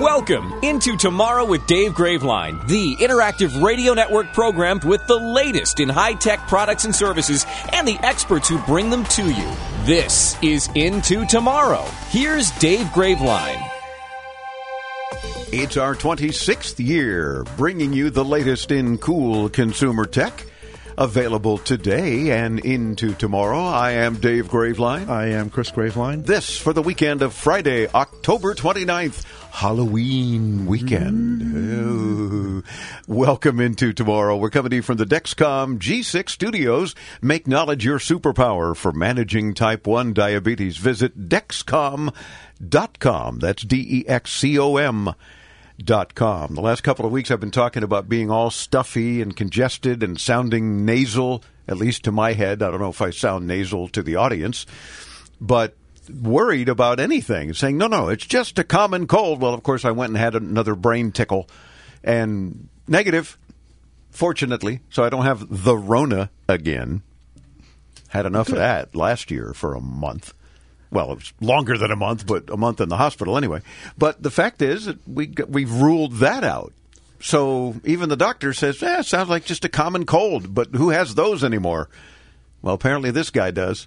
[0.00, 5.88] Welcome into Tomorrow with Dave Graveline, the interactive radio network programmed with the latest in
[5.88, 9.52] high tech products and services and the experts who bring them to you.
[9.84, 11.82] This is Into Tomorrow.
[12.10, 13.66] Here's Dave Graveline.
[15.50, 20.44] It's our 26th year bringing you the latest in cool consumer tech.
[20.98, 23.58] Available today and into tomorrow.
[23.58, 25.10] I am Dave Graveline.
[25.10, 26.24] I am Chris Graveline.
[26.24, 31.42] This for the weekend of Friday, October 29th, Halloween weekend.
[31.56, 32.62] Oh.
[33.08, 34.36] Welcome into tomorrow.
[34.36, 36.94] We're coming to you from the Dexcom G6 studios.
[37.22, 40.76] Make knowledge your superpower for managing type 1 diabetes.
[40.76, 43.38] Visit dexcom.com.
[43.38, 45.14] That's D E X C O M
[45.82, 46.54] dot com.
[46.54, 50.20] The last couple of weeks I've been talking about being all stuffy and congested and
[50.20, 52.62] sounding nasal, at least to my head.
[52.62, 54.66] I don't know if I sound nasal to the audience,
[55.40, 55.74] but
[56.10, 59.40] worried about anything, saying, no, no, it's just a common cold.
[59.40, 61.48] Well, of course, I went and had another brain tickle
[62.04, 63.38] and negative,
[64.10, 67.02] fortunately, so I don't have the Rona again.
[68.08, 70.32] Had enough of that last year for a month
[70.90, 73.60] well, it was longer than a month, but a month in the hospital anyway.
[73.98, 76.72] But the fact is that we we've ruled that out.
[77.20, 81.14] So even the doctor says, "Yeah, sounds like just a common cold." But who has
[81.14, 81.88] those anymore?
[82.62, 83.86] Well, apparently this guy does.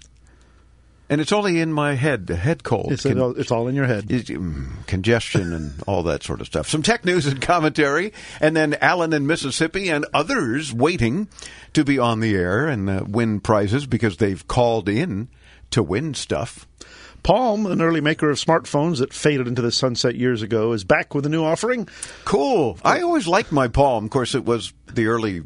[1.10, 2.92] And it's only in my head, the head cold.
[2.92, 4.06] It's, Con- it's all in your head.
[4.06, 6.68] Mm, congestion and all that sort of stuff.
[6.68, 11.26] Some tech news and commentary, and then Alan in Mississippi and others waiting
[11.72, 15.28] to be on the air and uh, win prizes because they've called in
[15.72, 16.68] to win stuff.
[17.24, 21.14] Palm, an early maker of smartphones that faded into the sunset years ago, is back
[21.14, 21.88] with a new offering.
[22.24, 22.78] Cool.
[22.84, 24.04] I always liked my Palm.
[24.04, 25.42] Of course, it was the early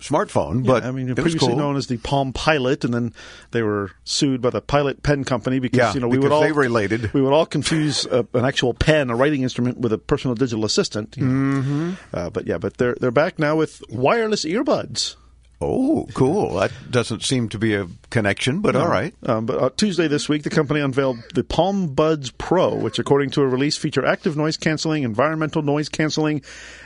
[0.00, 1.56] smartphone, Yeah, but I mean, it previously was cool.
[1.56, 3.14] known as the Palm Pilot, and then
[3.50, 6.48] they were sued by the Pilot Pen Company because Yeah, you know we would all
[6.48, 7.12] related.
[7.12, 10.64] We would all confuse uh, an actual pen, a writing instrument, with a personal digital
[10.64, 11.12] assistant.
[11.12, 11.92] Mm-hmm.
[12.12, 15.16] Uh, but yeah, but they're they're back now with wireless earbuds.
[15.58, 16.56] Oh, cool.
[16.56, 19.14] That doesn't seem to be a connection, but all right.
[19.22, 23.30] Um, but uh, Tuesday this week, the company unveiled the Palm Buds Pro, which, according
[23.30, 26.42] to a release, feature active noise canceling, environmental noise canceling,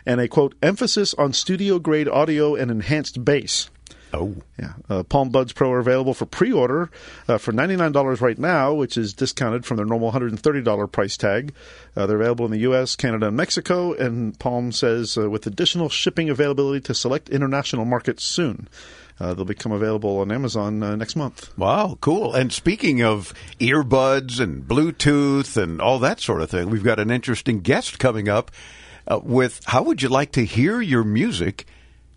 [0.06, 3.70] and a quote emphasis on studio grade audio and enhanced bass.
[4.12, 6.90] Oh, Yeah, uh, Palm Buds Pro are available for pre-order
[7.28, 10.40] uh, for ninety-nine dollars right now, which is discounted from their normal one hundred and
[10.40, 11.54] thirty dollar price tag.
[11.96, 13.92] Uh, they're available in the U.S., Canada, and Mexico.
[13.92, 18.68] And Palm says uh, with additional shipping availability to select international markets soon.
[19.20, 21.56] Uh, they'll become available on Amazon uh, next month.
[21.58, 22.34] wow, cool.
[22.34, 27.10] And speaking of earbuds and Bluetooth and all that sort of thing, we've got an
[27.10, 28.50] interesting guest coming up
[29.06, 31.66] uh, with how would you like to hear your music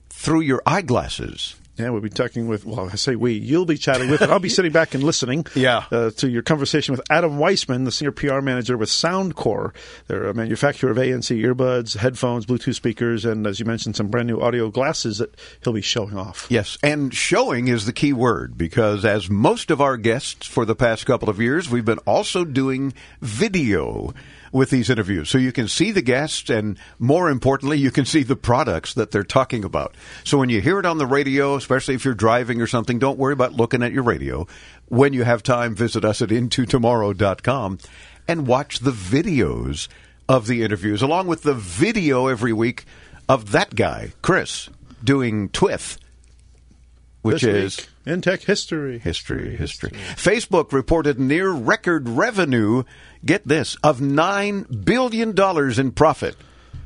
[0.09, 1.55] through your eyeglasses?
[1.75, 4.38] Yeah, we'll be talking with, well, I say we, you'll be chatting with, and I'll
[4.38, 5.85] be sitting back and listening Yeah.
[5.91, 9.73] uh, to your conversation with Adam Weissman, the senior PR manager with Soundcore.
[10.07, 14.28] They're a manufacturer of ANC earbuds, headphones, Bluetooth speakers, and as you mentioned, some brand
[14.28, 16.45] new audio glasses that he'll be showing off.
[16.47, 20.75] Yes, and showing is the key word because, as most of our guests for the
[20.75, 24.13] past couple of years, we've been also doing video
[24.53, 25.30] with these interviews.
[25.30, 29.12] So you can see the guests, and more importantly, you can see the products that
[29.12, 29.96] they're talking about.
[30.24, 33.18] So when you hear it on the radio, especially if you're driving or something, don't
[33.18, 34.47] worry about looking at your radio.
[34.88, 37.80] When you have time, visit us at intotomorrow.com
[38.28, 39.90] and watch the videos
[40.30, 42.85] of the interviews, along with the video every week
[43.28, 44.70] of that guy, Chris,
[45.03, 45.97] doing Twith
[47.23, 49.00] which This is week in tech history.
[49.00, 49.91] history, history.
[50.16, 52.84] Facebook reported near record revenue.
[53.25, 56.35] Get this of nine billion dollars in profit.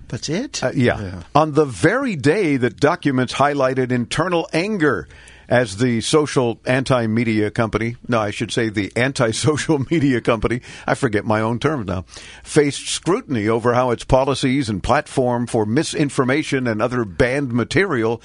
[0.08, 0.64] That's it?
[0.64, 1.24] Uh, yeah.
[1.36, 5.08] on the very day that documents highlighted internal anger
[5.50, 11.26] as the social anti-media company, no, I should say the anti-social media company, I forget
[11.26, 12.04] my own terms now,
[12.44, 18.22] faced scrutiny over how its policies and platform for misinformation and other banned material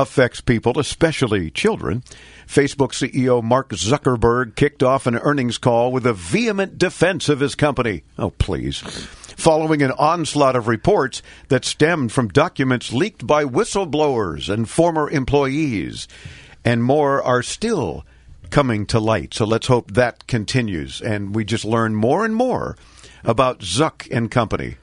[0.00, 2.02] affects people, especially children.
[2.46, 7.54] Facebook CEO Mark Zuckerberg kicked off an earnings call with a vehement defense of his
[7.54, 8.02] company.
[8.18, 8.80] Oh, please.
[8.80, 16.08] Following an onslaught of reports that stemmed from documents leaked by whistleblowers and former employees.
[16.64, 18.04] And more are still
[18.50, 19.32] coming to light.
[19.32, 22.76] So let's hope that continues and we just learn more and more
[23.24, 24.76] about Zuck and company.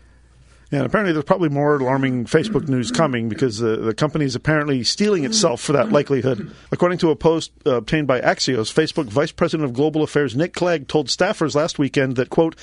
[0.69, 4.83] And apparently, there's probably more alarming Facebook news coming because the, the company is apparently
[4.83, 6.51] steeling itself for that likelihood.
[6.73, 10.53] According to a post uh, obtained by Axios, Facebook Vice President of Global Affairs Nick
[10.53, 12.55] Clegg told staffers last weekend that, quote,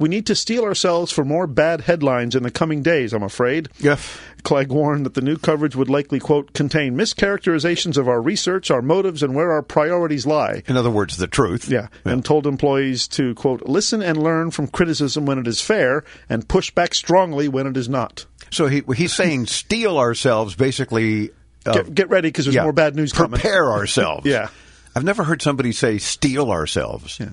[0.00, 3.68] we need to steel ourselves for more bad headlines in the coming days, I'm afraid.
[3.78, 4.18] Yes.
[4.42, 8.80] Clegg warned that the new coverage would likely, quote, contain mischaracterizations of our research, our
[8.80, 10.62] motives, and where our priorities lie.
[10.66, 11.68] In other words, the truth.
[11.68, 16.02] Yeah, and told employees to, quote, listen and learn from criticism when it is fair
[16.30, 18.24] and push back strongly when it is not.
[18.50, 21.30] So he, he's saying steel ourselves, basically.
[21.66, 23.40] Uh, get, get, ready because there's yeah, more bad news prepare coming.
[23.40, 24.24] Prepare ourselves.
[24.26, 24.48] yeah.
[24.96, 27.20] I've never heard somebody say steal ourselves.
[27.20, 27.28] Yeah.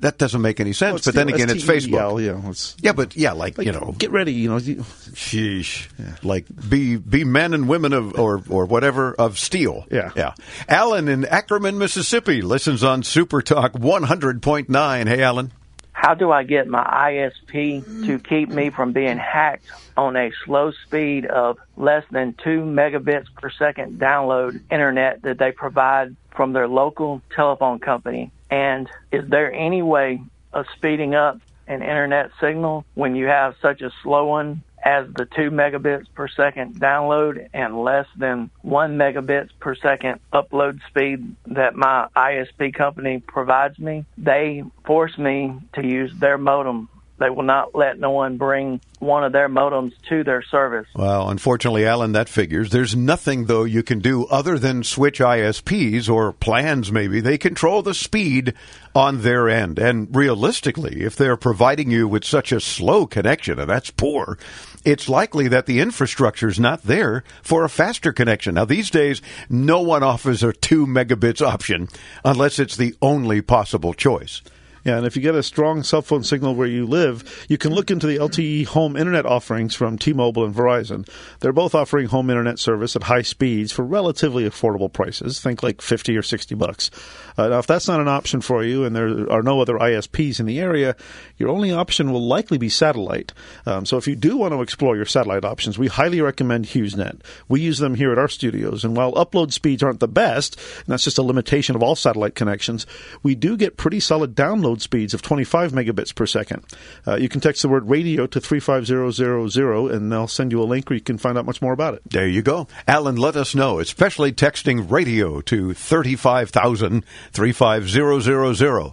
[0.00, 1.06] That doesn't make any sense.
[1.06, 2.22] Well, but then again, it's Facebook.
[2.22, 4.32] Yeah, it's, yeah, but yeah, like, like, you know, get ready.
[4.32, 6.16] You know, sheesh, yeah.
[6.22, 9.86] like be be men and women of or or whatever of steel.
[9.90, 10.34] Yeah, yeah.
[10.68, 15.06] Alan in Ackerman, Mississippi, listens on Super Talk one hundred point nine.
[15.06, 15.52] Hey, Alan.
[15.92, 19.64] How do I get my ISP to keep me from being hacked
[19.96, 25.52] on a slow speed of less than two megabits per second download internet that they
[25.52, 28.32] provide from their local telephone company?
[28.54, 30.22] And is there any way
[30.52, 35.24] of speeding up an internet signal when you have such a slow one as the
[35.24, 41.74] 2 megabits per second download and less than 1 megabits per second upload speed that
[41.74, 44.04] my ISP company provides me?
[44.16, 46.88] They force me to use their modem
[47.18, 50.88] they will not let no one bring one of their modems to their service.
[50.96, 52.70] Well, unfortunately, Alan, that figures.
[52.70, 57.20] There's nothing, though, you can do other than switch ISPs or plans, maybe.
[57.20, 58.54] They control the speed
[58.94, 59.78] on their end.
[59.78, 64.38] And realistically, if they're providing you with such a slow connection, and that's poor,
[64.84, 68.54] it's likely that the infrastructure is not there for a faster connection.
[68.54, 71.88] Now, these days, no one offers a 2 megabits option
[72.24, 74.42] unless it's the only possible choice.
[74.84, 77.72] Yeah, and if you get a strong cell phone signal where you live, you can
[77.72, 81.08] look into the LTE home internet offerings from T-Mobile and Verizon.
[81.40, 85.40] They're both offering home internet service at high speeds for relatively affordable prices.
[85.40, 86.90] Think like 50 or 60 bucks.
[87.38, 90.38] Uh, now, if that's not an option for you and there are no other ISPs
[90.38, 90.94] in the area,
[91.38, 93.32] your only option will likely be satellite.
[93.64, 97.22] Um, so if you do want to explore your satellite options, we highly recommend HughesNet.
[97.48, 100.86] We use them here at our studios, and while upload speeds aren't the best, and
[100.88, 102.86] that's just a limitation of all satellite connections,
[103.22, 106.64] we do get pretty solid download speeds of 25 megabits per second.
[107.06, 110.88] Uh, you can text the word radio to 35000 and they'll send you a link
[110.88, 112.02] where you can find out much more about it.
[112.10, 112.68] There you go.
[112.86, 118.92] Alan, let us know, especially texting radio to 35,000 35000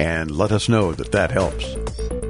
[0.00, 2.27] and let us know that that helps.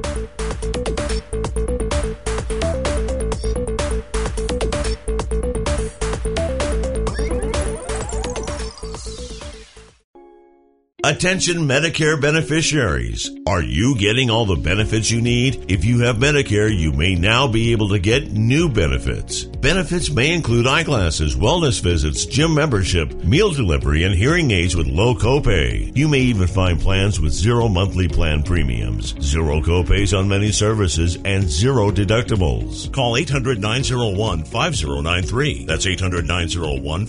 [11.04, 13.30] Attention Medicare beneficiaries.
[13.46, 15.70] Are you getting all the benefits you need?
[15.70, 19.44] If you have Medicare, you may now be able to get new benefits.
[19.44, 25.14] Benefits may include eyeglasses, wellness visits, gym membership, meal delivery, and hearing aids with low
[25.14, 25.96] copay.
[25.96, 31.16] You may even find plans with zero monthly plan premiums, zero copays on many services,
[31.24, 32.92] and zero deductibles.
[32.92, 35.64] Call 800 901 5093.
[35.64, 37.06] That's 800 901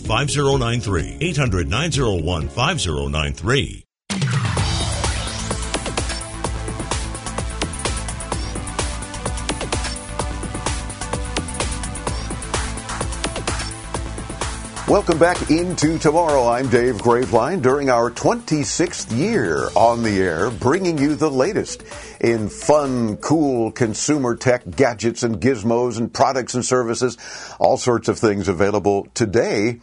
[14.90, 16.48] Welcome back into tomorrow.
[16.48, 21.84] I'm Dave Graveline during our 26th year on the air, bringing you the latest
[22.20, 27.16] in fun, cool consumer tech gadgets and gizmos and products and services,
[27.60, 29.78] all sorts of things available today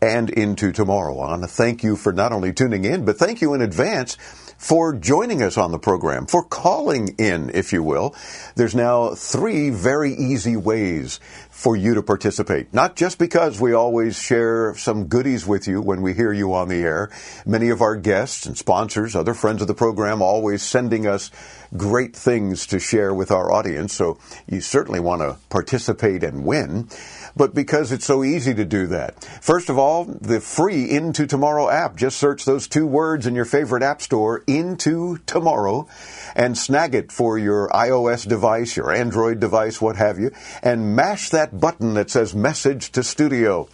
[0.00, 1.18] and into tomorrow.
[1.18, 4.16] I want to thank you for not only tuning in, but thank you in advance
[4.62, 8.14] for joining us on the program, for calling in, if you will.
[8.54, 11.18] There's now three very easy ways
[11.52, 12.72] for you to participate.
[12.72, 16.68] Not just because we always share some goodies with you when we hear you on
[16.68, 17.10] the air.
[17.44, 21.30] Many of our guests and sponsors, other friends of the program, always sending us
[21.76, 23.92] great things to share with our audience.
[23.92, 24.18] So
[24.48, 26.88] you certainly want to participate and win
[27.36, 29.24] but because it's so easy to do that.
[29.40, 31.96] First of all, the free Into Tomorrow app.
[31.96, 35.88] Just search those two words in your favorite app store, Into Tomorrow,
[36.34, 40.30] and snag it for your iOS device, your Android device, what have you,
[40.62, 43.68] and mash that button that says Message to Studio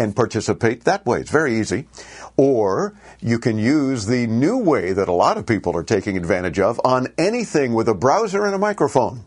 [0.00, 1.20] and participate that way.
[1.20, 1.86] It's very easy.
[2.36, 6.58] Or you can use the new way that a lot of people are taking advantage
[6.58, 9.26] of on anything with a browser and a microphone.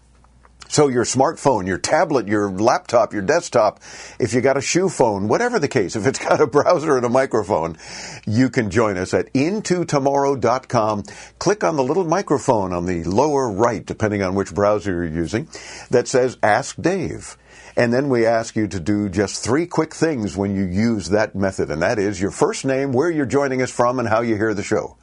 [0.73, 3.79] So your smartphone, your tablet, your laptop, your desktop,
[4.19, 7.05] if you got a shoe phone, whatever the case, if it's got a browser and
[7.05, 7.77] a microphone,
[8.25, 11.03] you can join us at intotomorrow.com.
[11.37, 15.47] Click on the little microphone on the lower right, depending on which browser you're using,
[15.91, 17.37] that says Ask Dave.
[17.77, 21.35] And then we ask you to do just three quick things when you use that
[21.35, 24.37] method, and that is your first name, where you're joining us from, and how you
[24.37, 24.97] hear the show.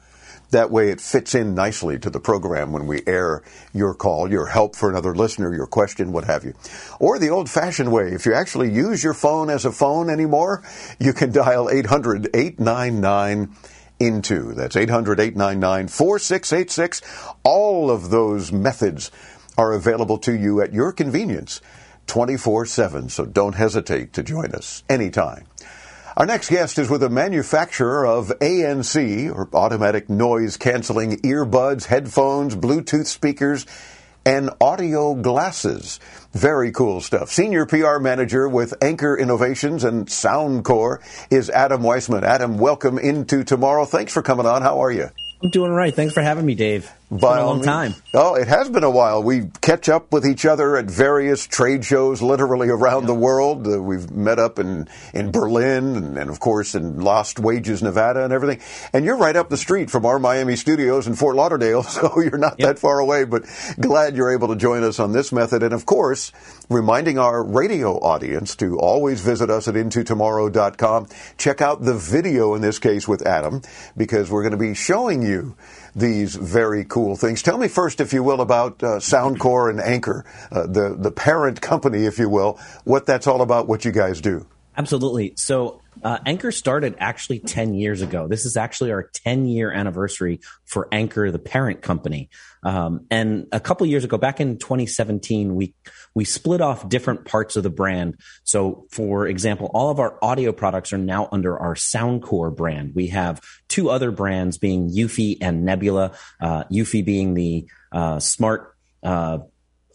[0.51, 3.41] That way it fits in nicely to the program when we air
[3.73, 6.53] your call, your help for another listener, your question, what have you.
[6.99, 10.63] Or the old fashioned way, if you actually use your phone as a phone anymore,
[10.99, 13.55] you can dial 800 899
[13.99, 14.53] into.
[14.53, 17.01] That's 800 899 4686.
[17.43, 19.09] All of those methods
[19.57, 21.61] are available to you at your convenience
[22.07, 23.09] 24 7.
[23.09, 25.45] So don't hesitate to join us anytime.
[26.17, 32.53] Our next guest is with a manufacturer of ANC, or automatic noise canceling earbuds, headphones,
[32.53, 33.65] Bluetooth speakers,
[34.25, 36.01] and audio glasses.
[36.33, 37.31] Very cool stuff.
[37.31, 40.99] Senior PR manager with Anker Innovations and Soundcore
[41.31, 42.25] is Adam Weissman.
[42.25, 43.85] Adam, welcome into tomorrow.
[43.85, 44.63] Thanks for coming on.
[44.63, 45.09] How are you?
[45.41, 45.95] I'm doing right.
[45.95, 46.91] Thanks for having me, Dave.
[47.11, 47.95] It's been a long means- time.
[48.13, 49.21] Oh, it has been a while.
[49.21, 53.67] We catch up with each other at various trade shows literally around the world.
[53.67, 58.23] Uh, we've met up in, in Berlin and, and, of course, in Lost Wages, Nevada
[58.23, 58.61] and everything.
[58.93, 62.37] And you're right up the street from our Miami studios in Fort Lauderdale, so you're
[62.37, 63.43] not that far away, but
[63.79, 65.63] glad you're able to join us on this method.
[65.63, 66.31] And of course,
[66.69, 71.07] reminding our radio audience to always visit us at intotomorrow.com.
[71.37, 73.61] Check out the video in this case with Adam,
[73.97, 75.55] because we're going to be showing you
[75.95, 77.41] these very cool things.
[77.41, 81.61] Tell me first, if you will, about uh, Soundcore and Anker, uh, the the parent
[81.61, 84.45] company, if you will, what that's all about, what you guys do.
[84.77, 85.33] Absolutely.
[85.35, 88.27] So, uh, Anker started actually 10 years ago.
[88.27, 92.29] This is actually our 10 year anniversary for Anker, the parent company.
[92.63, 95.73] Um, and a couple years ago, back in 2017, we
[96.13, 98.17] we split off different parts of the brand.
[98.43, 102.93] So, for example, all of our audio products are now under our Soundcore brand.
[102.95, 106.11] We have two other brands being Eufy and Nebula.
[106.39, 109.39] Uh, Eufy being the uh, smart uh,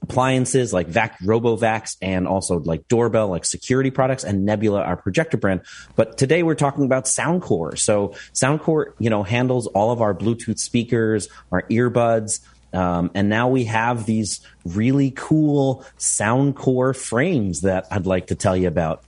[0.03, 5.37] appliances like Vac RoboVacs and also like doorbell, like security products and Nebula, our projector
[5.37, 5.63] brand.
[5.97, 7.79] But today we're talking about Soundcore.
[7.79, 12.41] So Soundcore, you know, handles all of our Bluetooth speakers, our earbuds.
[12.73, 18.57] Um, and now we have these really cool Soundcore frames that I'd like to tell
[18.57, 19.03] you about.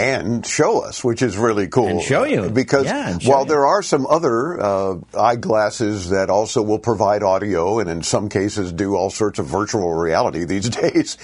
[0.00, 1.88] And show us, which is really cool.
[1.88, 2.50] And show you.
[2.50, 3.48] Because Yeah, show while you.
[3.48, 8.72] there are some other uh, eyeglasses that also will provide audio and in some cases
[8.72, 11.18] do all sorts of virtual reality these days,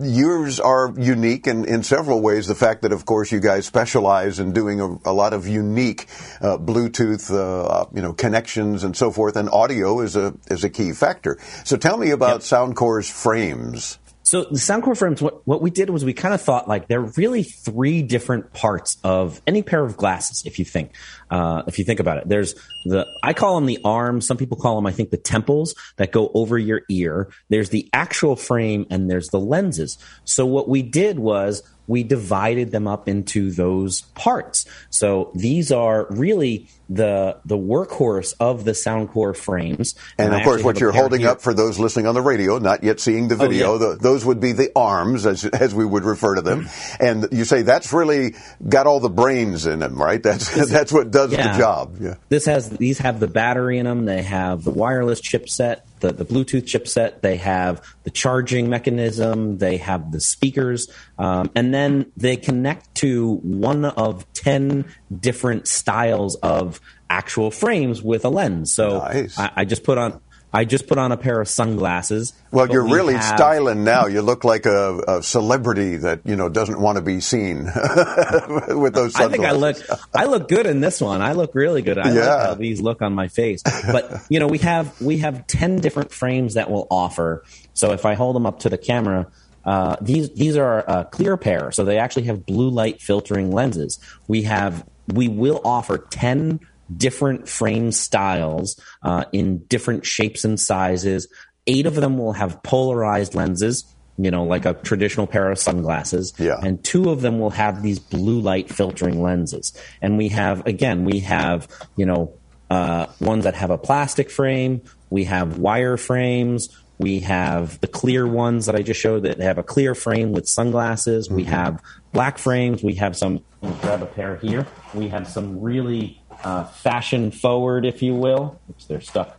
[0.00, 2.46] yours are unique in, in several ways.
[2.46, 6.06] The fact that, of course, you guys specialize in doing a, a lot of unique
[6.40, 10.70] uh, Bluetooth, uh, you know, connections and so forth, and audio is a is a
[10.70, 11.38] key factor.
[11.64, 13.98] So tell me about Soundcore's frames.
[14.32, 17.00] So the Soundcore frames, what, what we did was we kind of thought like there
[17.00, 20.44] are really three different parts of any pair of glasses.
[20.46, 20.96] If you think,
[21.30, 22.54] uh, if you think about it, there's
[22.86, 24.26] the I call them the arms.
[24.26, 27.28] Some people call them I think the temples that go over your ear.
[27.50, 29.98] There's the actual frame and there's the lenses.
[30.24, 34.64] So what we did was we divided them up into those parts.
[34.88, 39.94] So these are really the the workhorse of the Soundcore frames.
[40.18, 41.30] And, I of course, what you're holding here.
[41.30, 43.78] up for those listening on the radio, not yet seeing the video, yeah.
[43.78, 46.64] the, those would be the arms, as, as we would refer to them.
[46.64, 47.04] Mm-hmm.
[47.04, 48.34] And you say that's really
[48.68, 50.22] got all the brains in them, right?
[50.22, 51.52] That's that's what does Yeah.
[51.52, 51.96] the job.
[52.00, 52.14] Yeah.
[52.28, 54.04] This has these have the battery in them.
[54.04, 57.20] They have the wireless chipset, the, the Bluetooth chipset.
[57.22, 59.58] They have the charging mechanism.
[59.58, 64.84] They have the speakers, um, and then they connect to one of ten
[65.20, 66.80] different styles of
[67.12, 68.72] actual frames with a lens.
[68.72, 69.38] So Nice.
[69.38, 70.20] I, I just put on
[70.54, 72.34] I just put on a pair of sunglasses.
[72.50, 74.04] Well, you're we really have- styling now.
[74.06, 77.64] You look like a, a celebrity that you know doesn't want to be seen
[78.84, 79.14] with those.
[79.16, 79.76] I think I look.
[80.14, 81.22] I look good in this one.
[81.22, 81.96] I look really good.
[81.98, 82.46] I like Yeah.
[82.48, 83.62] how these look on my face.
[83.62, 87.44] But you know, we have we have ten different frames that we'll offer.
[87.72, 89.28] So if I hold them up to the camera,
[89.64, 91.72] uh, these these are a clear pair.
[91.72, 93.98] So they actually have blue light filtering lenses.
[94.28, 96.60] We have we will offer ten
[96.96, 101.28] different frame styles uh, in different shapes and sizes.
[101.66, 103.84] Eight of them will have polarized lenses.
[104.18, 106.34] You know, like a traditional pair of sunglasses.
[106.38, 106.60] Yeah.
[106.62, 109.72] And two of them will have these blue light filtering lenses.
[110.02, 112.34] And we have, again, we have, you know,
[112.70, 114.82] uh, ones that have a plastic frame.
[115.08, 116.68] We have wire frames.
[116.98, 120.46] We have the clear ones that I just showed that have a clear frame with
[120.46, 121.30] sunglasses.
[121.30, 121.82] We have
[122.12, 122.82] black frames.
[122.82, 123.42] We have some,
[123.80, 124.66] grab a pair here.
[124.94, 128.60] We have some really uh, fashion forward, if you will.
[128.88, 129.38] They're stuck.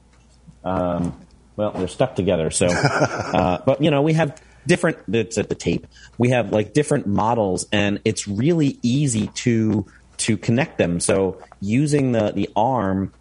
[0.63, 1.19] Um,
[1.55, 2.51] well, they're stuck together.
[2.51, 4.98] So, uh, but you know, we have different.
[5.07, 5.88] It's at the tape.
[6.17, 9.86] We have like different models, and it's really easy to
[10.17, 11.00] to connect them.
[11.00, 13.13] So using the the arm,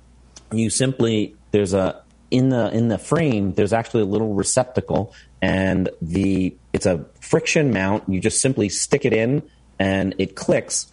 [0.52, 5.90] you simply there's a in the in the frame there's actually a little receptacle and
[6.00, 9.42] the it's a friction mount you just simply stick it in
[9.78, 10.90] and it clicks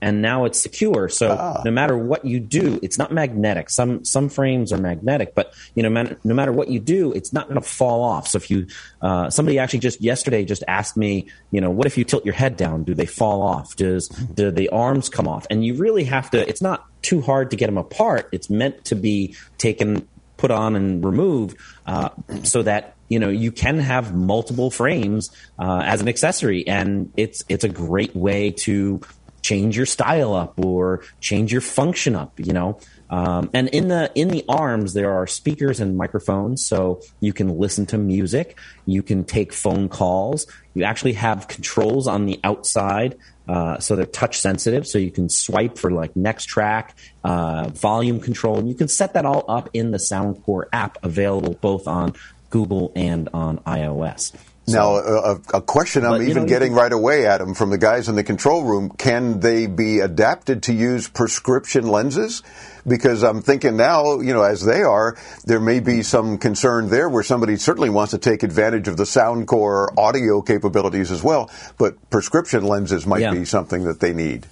[0.00, 1.08] and now it's secure.
[1.08, 1.62] So ah.
[1.64, 3.70] no matter what you do, it's not magnetic.
[3.70, 7.32] Some some frames are magnetic, but you know, man, no matter what you do, it's
[7.32, 8.28] not going to fall off.
[8.28, 8.66] So if you
[9.02, 12.34] uh, somebody actually just yesterday just asked me, you know, what if you tilt your
[12.34, 12.84] head down?
[12.84, 13.76] Do they fall off?
[13.76, 15.46] Does do the arms come off?
[15.50, 16.48] And you really have to.
[16.48, 18.28] It's not too hard to get them apart.
[18.32, 22.10] It's meant to be taken, put on, and removed uh,
[22.44, 27.42] so that you know you can have multiple frames uh, as an accessory and it's
[27.48, 29.00] it's a great way to
[29.48, 32.78] change your style up or change your function up, you know.
[33.10, 37.58] Um, and in the in the arms there are speakers and microphones, so you can
[37.58, 40.46] listen to music, you can take phone calls.
[40.74, 43.16] You actually have controls on the outside,
[43.48, 48.20] uh, so they're touch sensitive, so you can swipe for like next track, uh, volume
[48.20, 52.12] control, and you can set that all up in the Soundcore app, available both on
[52.50, 54.32] Google and on iOS.
[54.74, 58.16] Now, a, a question I'm even know, getting right away, Adam, from the guys in
[58.16, 62.42] the control room: Can they be adapted to use prescription lenses?
[62.86, 67.08] Because I'm thinking now, you know, as they are, there may be some concern there
[67.08, 72.10] where somebody certainly wants to take advantage of the Soundcore audio capabilities as well, but
[72.10, 73.32] prescription lenses might yeah.
[73.32, 74.46] be something that they need.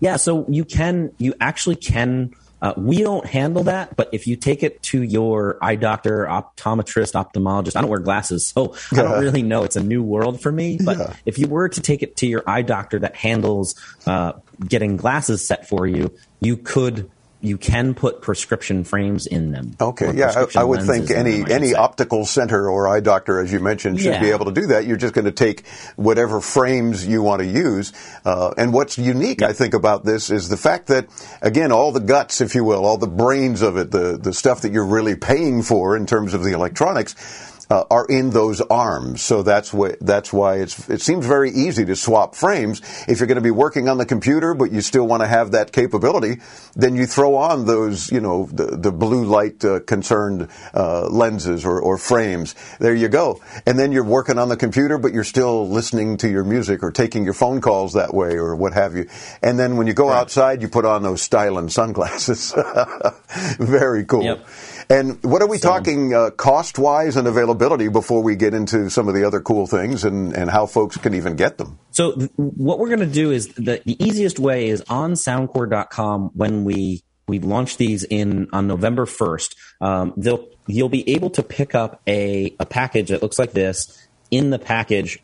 [0.00, 2.34] Yeah, so you can, you actually can
[2.66, 7.12] uh, we don't handle that, but if you take it to your eye doctor, optometrist,
[7.12, 9.62] ophthalmologist, I don't wear glasses, so I don't really know.
[9.62, 10.76] It's a new world for me.
[10.84, 11.14] But yeah.
[11.24, 14.32] if you were to take it to your eye doctor that handles uh,
[14.66, 17.08] getting glasses set for you, you could
[17.40, 19.76] you can put prescription frames in them.
[19.80, 23.60] Okay, yeah, I, I, would think any any optical center or eye doctor, as you
[23.60, 24.20] mentioned, should yeah.
[24.20, 24.86] be able to do that.
[24.86, 25.66] You're just going to take
[25.96, 27.92] whatever frames you want to use.
[28.24, 29.48] Uh, and what's unique, yeah.
[29.48, 31.08] I think, about this is the fact that,
[31.42, 34.62] again, all the guts, if you will, all the brains of it, the the stuff
[34.62, 39.22] that you're really paying for in terms of the electronics uh, are in those arms.
[39.22, 42.80] So that's why that's why it's it seems very easy to swap frames.
[43.08, 45.52] If you're going to be working on the computer, but you still want to have
[45.52, 46.40] that capability,
[46.74, 51.64] then you throw on those you know the, the blue light uh, concerned uh, lenses
[51.64, 52.54] or, or frames.
[52.78, 53.42] There you go.
[53.66, 56.90] And then you're working on the computer, but you're still listening to your music or
[56.90, 59.08] taking your phone calls that way or what have you.
[59.42, 60.18] And then when you go right.
[60.18, 62.54] outside, you put on those styling sunglasses.
[63.58, 64.24] very cool.
[64.24, 64.46] Yep.
[64.88, 68.88] And what are we so, talking uh, cost wise and availability before we get into
[68.88, 71.78] some of the other cool things and, and how folks can even get them?
[71.90, 76.30] So, th- what we're going to do is the, the easiest way is on soundcore.com
[76.34, 79.56] when we we launch these in on November 1st.
[79.80, 84.06] Um, they'll you'll be able to pick up a, a package that looks like this.
[84.30, 85.20] In the package,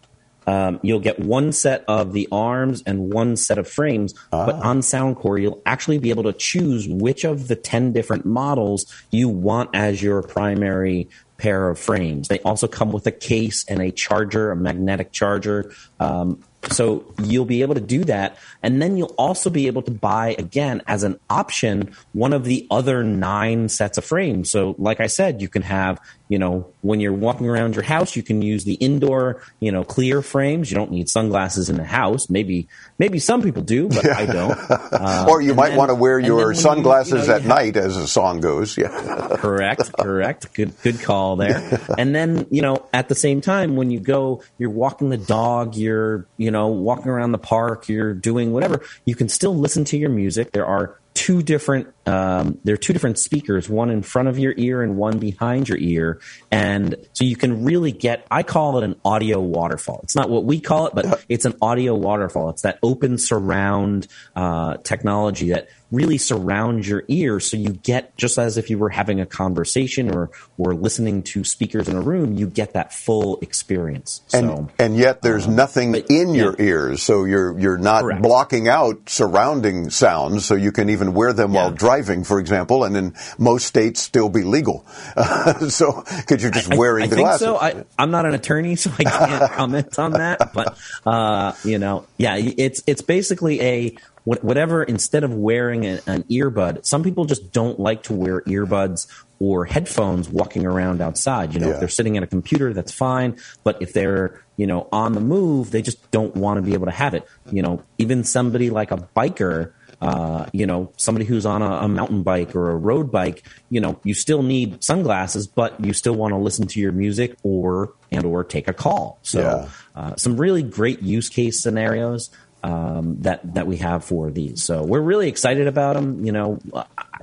[0.46, 4.46] um, you'll get one set of the arms and one set of frames, ah.
[4.46, 8.87] but on Soundcore, you'll actually be able to choose which of the 10 different models
[9.11, 12.28] you want as your primary pair of frames.
[12.28, 15.72] They also come with a case and a charger, a magnetic charger.
[15.98, 18.38] Um, so you'll be able to do that.
[18.62, 22.66] And then you'll also be able to buy, again, as an option, one of the
[22.70, 24.51] other nine sets of frames.
[24.51, 28.14] So, like I said, you can have, you know, when you're walking around your house,
[28.14, 30.70] you can use the indoor, you know, clear frames.
[30.70, 32.31] You don't need sunglasses in the house.
[32.31, 34.59] Maybe, maybe some people do, but I don't.
[34.92, 37.77] Uh, or you might then, want to wear your sunglasses you, you know, at night,
[37.77, 38.77] as the song goes.
[38.77, 38.88] Yeah.
[39.38, 39.92] correct.
[39.94, 40.53] Correct.
[40.55, 41.81] Good, good call there.
[41.98, 45.75] and then, you know, at the same time, when you go, you're walking the dog,
[45.77, 49.96] you're, you know, walking around the park, you're doing whatever, you can still listen to
[49.96, 50.52] your music.
[50.52, 54.54] There are two different um, there are two different speakers one in front of your
[54.56, 56.20] ear and one behind your ear.
[56.50, 60.00] And so you can really get i call it an audio waterfall.
[60.02, 62.50] It's not what we call it but it's an audio waterfall.
[62.50, 68.38] It's that open surround uh, technology that really surrounds your ear so you get just
[68.38, 72.33] as if you were having a conversation or or listening to speakers in a room
[72.33, 76.57] you get that full experience and so, and yet there's um, nothing but, in your
[76.59, 76.64] yeah.
[76.64, 78.22] ears so you're you're not Correct.
[78.22, 81.64] blocking out surrounding sounds so you can even wear them yeah.
[81.64, 86.50] while driving for example and in most states still be legal uh, so because you're
[86.50, 89.05] just wearing I, I the think glasses so I, i'm not an attorney so i
[89.05, 95.24] can't comment on that but uh, you know yeah it's it's basically a whatever instead
[95.24, 99.06] of wearing an, an earbud some people just don't like to wear earbuds
[99.40, 101.74] or headphones walking around outside you know yeah.
[101.74, 105.20] if they're sitting at a computer that's fine but if they're you know on the
[105.20, 108.70] move they just don't want to be able to have it you know even somebody
[108.70, 112.76] like a biker uh, you know, somebody who's on a, a, mountain bike or a
[112.76, 116.80] road bike, you know, you still need sunglasses, but you still want to listen to
[116.80, 119.20] your music or and or take a call.
[119.22, 119.68] So, yeah.
[119.94, 122.30] uh, some really great use case scenarios
[122.62, 124.62] um, that that we have for these.
[124.62, 126.25] So we're really excited about them.
[126.25, 126.59] You know,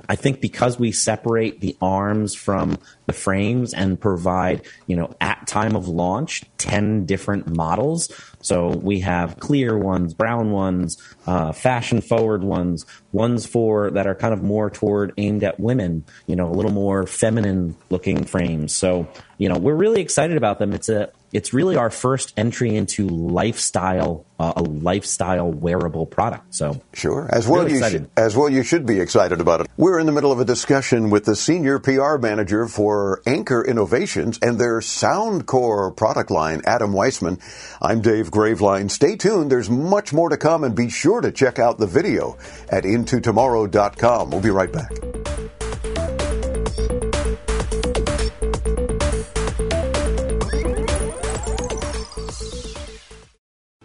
[0.08, 5.46] I think because we separate the arms from the frames and provide, you know, at
[5.46, 8.10] time of launch, ten different models.
[8.42, 14.14] So we have clear ones, brown ones, uh, fashion forward ones, ones for that are
[14.14, 16.04] kind of more toward aimed at women.
[16.26, 18.74] You know, a little more feminine looking frames.
[18.74, 20.74] So you know, we're really excited about them.
[20.74, 26.54] It's a it's really our first entry into lifestyle, uh, a lifestyle wearable product.
[26.54, 29.68] So sure, as well really you should, as well you should be excited about it.
[29.76, 34.38] We're in the middle of a discussion with the senior PR manager for Anker Innovations
[34.42, 37.38] and their Soundcore product line, Adam Weissman.
[37.80, 38.90] I'm Dave Graveline.
[38.90, 39.50] Stay tuned.
[39.50, 42.36] There's much more to come, and be sure to check out the video
[42.68, 44.30] at intotomorrow.com.
[44.30, 45.39] We'll be right back.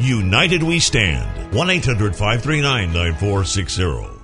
[0.00, 1.54] United We Stand.
[1.54, 4.19] 1 800 539 9460.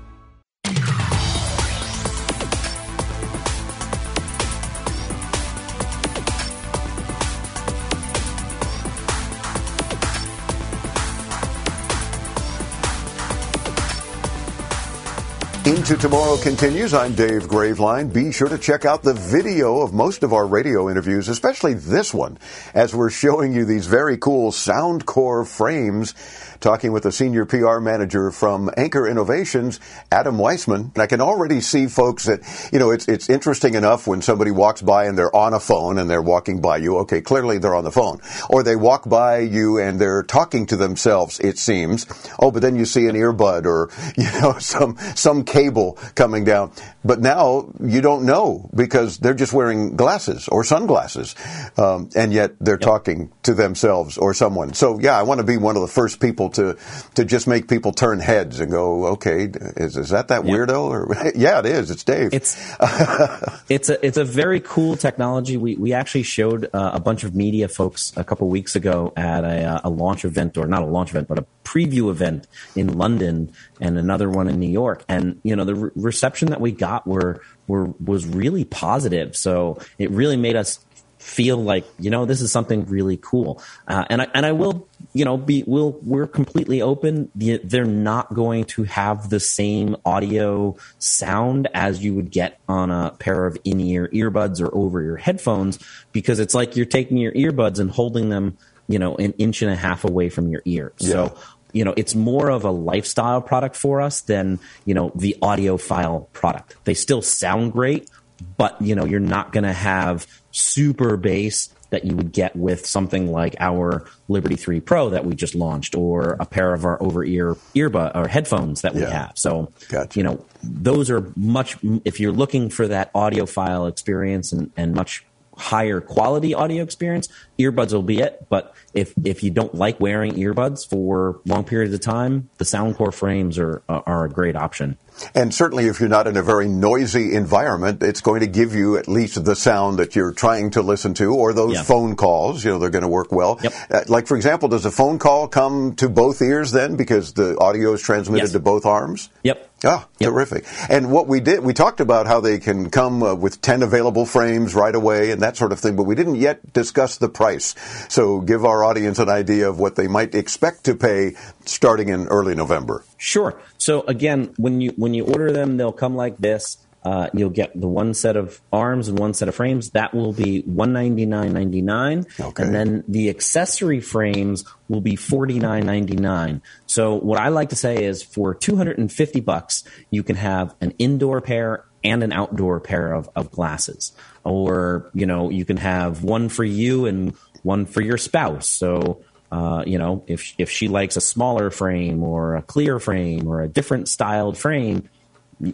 [15.89, 16.93] Into Tomorrow continues.
[16.93, 18.13] I'm Dave Graveline.
[18.13, 22.13] Be sure to check out the video of most of our radio interviews, especially this
[22.13, 22.39] one,
[22.75, 26.13] as we're showing you these very cool Soundcore frames
[26.61, 30.93] talking with the senior PR manager from Anker Innovations, Adam Weissman.
[30.95, 32.41] And I can already see folks that,
[32.73, 35.99] you know, it's, it's interesting enough when somebody walks by and they're on a phone
[35.99, 36.99] and they're walking by you.
[36.99, 38.21] Okay, clearly they're on the phone.
[38.49, 42.07] Or they walk by you and they're talking to themselves, it seems.
[42.39, 46.73] Oh, but then you see an earbud or, you know, some, some cable coming down.
[47.05, 51.35] But now you don't know because they're just wearing glasses or sunglasses.
[51.77, 52.81] Um, and yet they're yep.
[52.81, 54.75] talking to themselves or someone.
[54.75, 56.77] So yeah, I want to be one of the first people to
[57.15, 60.55] to just make people turn heads and go, okay, is is that that yep.
[60.55, 60.83] weirdo?
[60.85, 61.91] Or yeah, it is.
[61.91, 62.33] It's Dave.
[62.33, 62.57] It's
[63.69, 65.57] it's a it's a very cool technology.
[65.57, 69.45] We we actually showed uh, a bunch of media folks a couple weeks ago at
[69.45, 73.53] a, a launch event, or not a launch event, but a preview event in London
[73.81, 75.05] and another one in New York.
[75.09, 79.37] And you know the re- reception that we got were were was really positive.
[79.37, 80.81] So it really made us
[81.27, 83.61] feel like you know this is something really cool.
[83.89, 87.31] Uh, and I and I will you know be will we're completely open.
[87.35, 93.11] They're not going to have the same audio sound as you would get on a
[93.19, 95.81] pair of in ear earbuds or over ear headphones
[96.13, 99.73] because it's like you're taking your earbuds and holding them you know an inch and
[99.73, 100.93] a half away from your ear.
[100.99, 101.09] Yeah.
[101.11, 101.39] So
[101.73, 106.33] you know, it's more of a lifestyle product for us than, you know, the audiophile
[106.33, 106.75] product.
[106.85, 108.09] They still sound great,
[108.57, 112.85] but you know you're not going to have super bass that you would get with
[112.87, 117.01] something like our Liberty 3 Pro that we just launched or a pair of our
[117.03, 119.11] over ear earbud or headphones that we yeah.
[119.11, 119.33] have.
[119.37, 120.19] So, gotcha.
[120.19, 125.25] you know, those are much, if you're looking for that audiophile experience and, and much
[125.57, 128.47] higher quality audio experience, earbuds will be it.
[128.49, 133.13] But if if you don't like wearing earbuds for long periods of time, the Soundcore
[133.13, 134.97] frames are are a great option.
[135.35, 138.99] And certainly, if you're not in a very noisy environment, it's going to give you
[138.99, 141.83] at least the sound that you're trying to listen to, or those yeah.
[141.83, 142.65] phone calls.
[142.65, 143.59] You know, they're going to work well.
[143.63, 143.73] Yep.
[143.91, 147.59] Uh, like, for example, does a phone call come to both ears then because the
[147.59, 148.53] audio is transmitted yes.
[148.53, 149.31] to both arms?
[149.43, 149.71] Yep.
[149.85, 150.31] Ah, yep.
[150.31, 150.65] terrific.
[150.89, 154.25] And what we did, we talked about how they can come uh, with 10 available
[154.25, 157.75] frames right away and that sort of thing, but we didn't yet discuss the price.
[158.09, 162.27] So give our audience an idea of what they might expect to pay starting in
[162.29, 163.05] early November.
[163.19, 163.51] Sure.
[163.79, 166.79] So again, when you when you order them, they'll come like this.
[167.07, 169.91] Uh, you'll get the one set of arms and one set of frames.
[169.91, 172.65] That will be one ninety nine ninety nine, Okay.
[172.65, 176.63] and then the accessory frames will be forty nine ninety nine.
[176.87, 180.35] So what I like to say is, for two hundred and fifty bucks, you can
[180.35, 184.11] have an indoor pair and an outdoor pair of, of glasses,
[184.43, 187.35] or you know, you can have one for you and
[187.67, 188.69] one for your spouse.
[188.69, 189.21] So
[189.53, 193.61] uh, you know, if if she likes a smaller frame or a clear frame or
[193.61, 195.09] a different styled frame,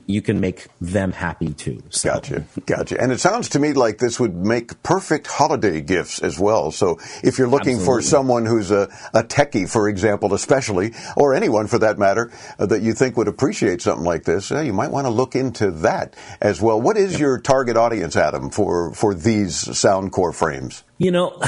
[0.07, 1.83] you can make them happy too.
[1.91, 3.01] So, Gotcha, gotcha.
[3.01, 6.71] And it sounds to me like this would make perfect holiday gifts as well.
[6.71, 11.67] So if you're looking for someone who's a, a techie, for example, especially, or anyone
[11.67, 14.93] for that matter, uh, that you think would appreciate something like this, uh, you might
[14.93, 16.81] want to look into that as well.
[16.81, 20.85] What is your target audience, Adam, for, for these Soundcore frames?
[20.99, 21.43] You know,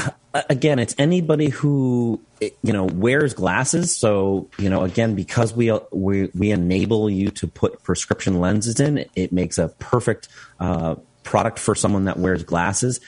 [0.49, 3.95] again, it's anybody who you know wears glasses.
[3.95, 9.05] So you know, again, because we we we enable you to put prescription lenses in,
[9.15, 10.27] it makes a perfect.
[10.59, 13.01] Uh, product for someone that wears glasses.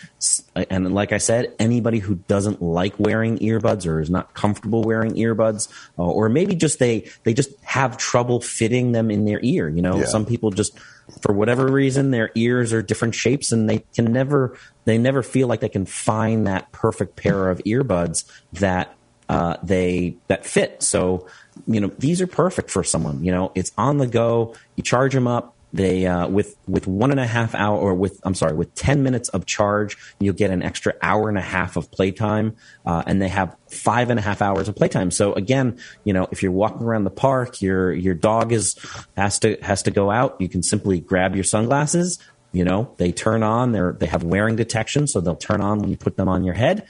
[0.55, 5.11] And like i said anybody who doesn't like wearing earbuds or is not comfortable wearing
[5.11, 9.69] earbuds uh, or maybe just they they just have trouble fitting them in their ear
[9.69, 9.99] you know?
[9.99, 10.05] Yeah.
[10.05, 10.77] some people just
[11.21, 15.47] for whatever reason their ears are different shapes and they can never they never feel
[15.47, 18.95] like they can find that perfect pair of earbuds that
[19.29, 20.81] uh, they that fit.
[20.81, 21.27] So
[21.67, 23.51] you know these are perfect for someone you know?
[23.55, 24.55] It's on the go.
[24.75, 28.19] You charge them up they uh, with with one and a half hour or with
[28.23, 31.75] I'm sorry with ten minutes of charge you'll get an extra hour and a half
[31.75, 32.55] of playtime.
[32.85, 35.11] Uh, and they have five and a half hours of playtime.
[35.11, 38.77] So again you know if you're walking around the park your your dog is
[39.17, 42.19] has to has to go out you can simply grab your sunglasses.
[42.53, 45.89] You know they turn on they're they have wearing detection so they'll turn on when
[45.89, 46.87] you put them on your head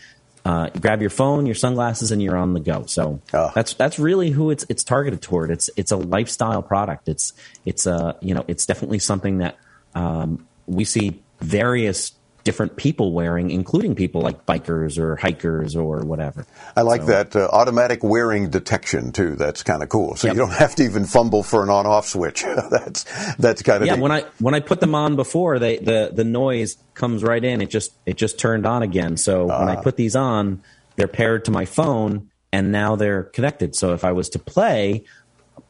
[0.47, 2.86] uh, you grab your phone, your sunglasses, and you're on the go.
[2.86, 3.51] So Ah.
[3.53, 5.51] that's that's really who it's it's targeted toward.
[5.51, 7.10] It's it's a lifestyle product.
[7.10, 7.33] It's
[7.65, 9.57] it's a you know it's definitely something that
[9.93, 12.12] um, we see various
[12.47, 16.45] different people wearing, including people like bikers or hikers or whatever.
[16.77, 19.36] I like So- that uh, automatic wearing detection too.
[19.36, 20.15] That's kind of cool.
[20.15, 20.36] So Yep.
[20.36, 22.43] you don't have to even fumble for an on-off switch.
[22.71, 23.03] that's
[23.36, 24.01] that's kind of Yeah, neat.
[24.01, 27.62] when I when I put them on before, they the the noise comes right in.
[27.62, 29.17] It just it just turned on again.
[29.17, 30.62] So when I put these on,
[30.95, 33.75] they're paired to my phone, and now they're connected.
[33.75, 35.03] So if I was to play,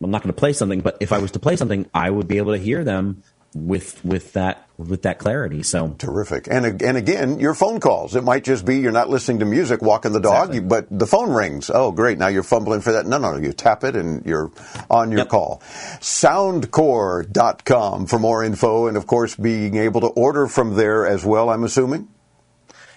[0.02, 2.28] I'm not going to play something, but if I was to play something, I would
[2.28, 3.24] be able to hear them
[3.56, 5.64] with with that with that clarity.
[5.64, 6.48] So Terrific.
[6.50, 8.16] And and again, your phone calls.
[8.16, 10.60] It might just be you're not listening to music walking the dog, Exactly.
[10.68, 11.72] but the phone rings.
[11.74, 12.18] Oh, great.
[12.20, 13.08] Now you're fumbling for that.
[13.08, 14.52] No, no, you tap it and you're
[14.90, 15.30] on your Yep.
[15.30, 15.62] call.
[16.00, 21.50] Soundcore.com for more info and of course being able to order from there as well,
[21.50, 22.10] I'm assuming.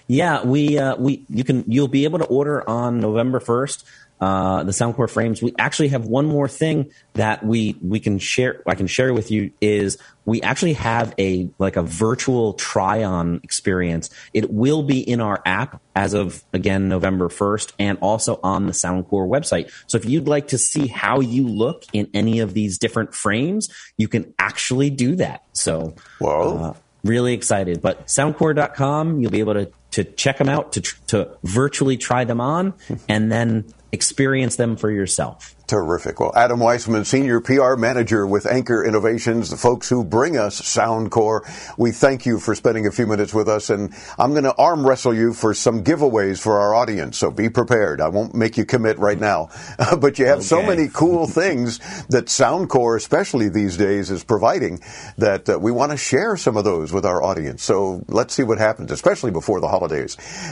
[0.07, 3.85] Yeah, we uh, we you can you'll be able to order on November first.
[4.21, 5.41] Uh, the Soundcore frames.
[5.41, 8.61] We actually have one more thing that we we can share.
[8.67, 13.41] I can share with you is we actually have a like a virtual try on
[13.43, 14.11] experience.
[14.31, 18.73] It will be in our app as of again November first, and also on the
[18.73, 19.71] Soundcore website.
[19.87, 23.69] So if you'd like to see how you look in any of these different frames,
[23.97, 25.43] you can actually do that.
[25.53, 26.57] So Whoa.
[26.57, 27.81] uh, really excited.
[27.81, 32.23] But soundcore.com, you'll be able to, to check them out, to, tr- to virtually try
[32.23, 32.73] them on,
[33.07, 35.55] and then experience them for yourself.
[35.71, 36.19] Terrific.
[36.19, 41.47] Well, Adam Weissman, Senior PR Manager with Anker Innovations, the folks who bring us Soundcore.
[41.77, 44.85] We thank you for spending a few minutes with us, and I'm going to arm
[44.85, 48.01] wrestle you for some giveaways for our audience, so be prepared.
[48.01, 49.47] I won't make you commit right now.
[49.97, 54.81] but you have so many cool things that Soundcore, especially these days, is providing
[55.19, 57.63] that uh, we want to share some of those with our audience.
[57.63, 59.80] So let's see what happens, especially before the holidays.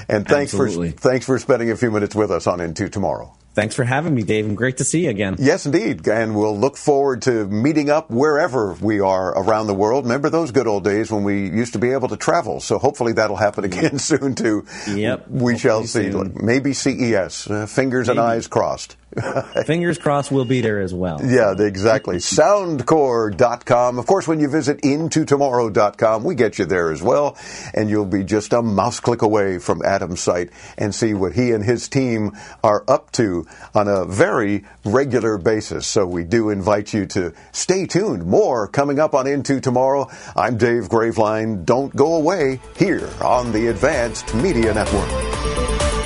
[0.08, 0.92] And thanks Absolutely.
[0.92, 3.36] for thanks for spending a few minutes with us on Into Tomorrow.
[3.56, 5.36] Thanks for having me, Dave, and great to see you again.
[5.38, 6.08] Yes, indeed.
[6.08, 10.06] And we'll look forward to meeting up wherever we are around the world.
[10.06, 12.62] Remember those good old days when we used to be able to travel.
[12.62, 14.66] So hopefully that'll happen again soon too.
[14.88, 15.30] Yep.
[15.30, 16.12] We shall see.
[16.12, 16.38] Soon.
[16.42, 17.50] Maybe CES.
[17.50, 18.96] Uh, fingers and eyes crossed.
[19.66, 21.20] Fingers crossed we'll be there as well.
[21.24, 22.18] Yeah, exactly.
[22.18, 23.98] Soundcore.com.
[23.98, 27.38] Of course, when you visit intotomorrow.com, we get you there as well.
[27.74, 31.52] And you'll be just a mouse click away from Adam's site and see what he
[31.52, 35.88] and his team are up to on a very regular basis.
[35.88, 38.26] So we do invite you to stay tuned.
[38.26, 40.10] More coming up on Into Tomorrow.
[40.36, 41.66] I'm Dave Graveline.
[41.66, 45.99] Don't go away here on the Advanced Media Network.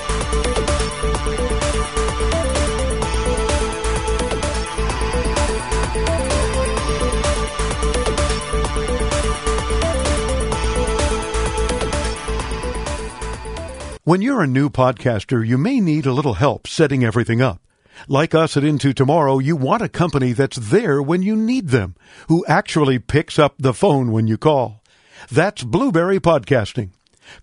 [14.05, 17.61] When you're a new podcaster, you may need a little help setting everything up.
[18.09, 21.95] Like us at Into Tomorrow, you want a company that's there when you need them,
[22.27, 24.83] who actually picks up the phone when you call.
[25.31, 26.89] That's Blubrry Podcasting.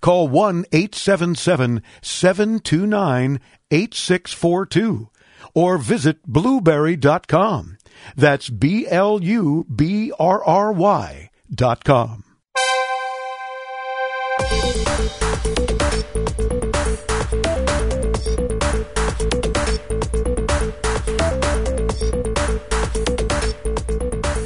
[0.02, 5.08] Call 1 877 729 8642
[5.54, 7.78] or visit blubrry.com.
[8.14, 12.24] That's B L U B R R Y dot com.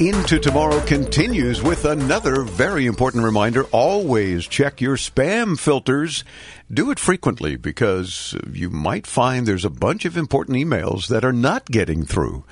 [0.05, 3.65] Into Tomorrow continues with another very important reminder.
[3.73, 6.25] Always check your spam filters.
[6.71, 11.33] Do it frequently because you might find there's a bunch of important emails that are
[11.33, 12.45] not getting through.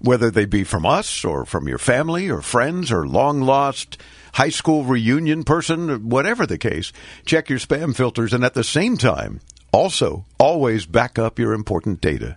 [0.00, 3.96] Whether they be from us or from your family or friends or long lost
[4.32, 6.92] high school reunion person, whatever the case,
[7.24, 9.38] check your spam filters and at the same time,
[9.70, 12.36] also always back up your important data.